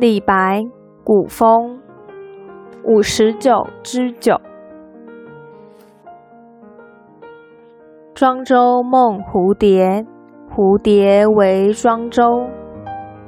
[0.00, 0.64] 李白
[1.02, 1.80] 古风
[2.84, 4.40] 五十九之九。
[8.14, 10.06] 庄周梦蝴蝶，
[10.54, 12.46] 蝴蝶为庄周。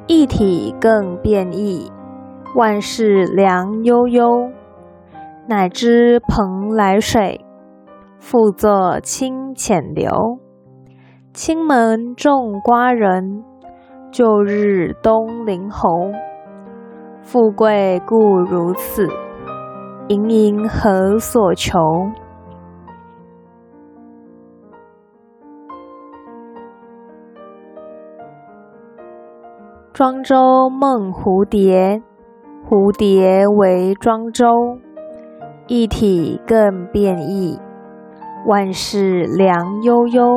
[0.07, 1.91] 一体更变异，
[2.55, 4.49] 万事凉悠悠。
[5.49, 7.45] 乃知蓬莱水，
[8.21, 10.09] 复作清浅流。
[11.35, 13.43] 青门种瓜人，
[14.13, 16.13] 旧日东陵侯。
[17.23, 19.07] 富贵故如此，
[20.09, 21.79] 盈盈何所求？
[29.93, 32.03] 庄周梦蝴蝶，
[32.69, 34.47] 蝴蝶为庄周。
[35.67, 37.61] 一体更变异，
[38.47, 40.37] 万事凉悠悠。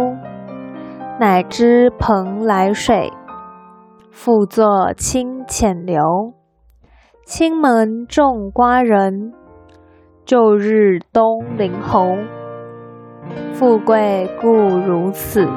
[1.19, 3.11] 乃知蓬莱水，
[4.11, 6.42] 复作清浅流。
[7.25, 9.33] 青门种瓜人
[10.25, 12.17] 旧日东陵侯
[13.53, 15.47] 富贵固如此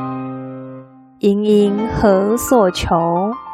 [1.19, 2.97] 盈盈何所求？